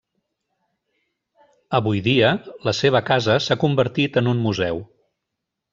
Avui 1.81 2.03
dia, 2.09 2.33
la 2.69 2.75
seva 2.81 3.05
casa 3.11 3.39
s'ha 3.49 3.61
convertit 3.67 4.23
en 4.23 4.35
un 4.35 4.45
Museu. 4.49 4.83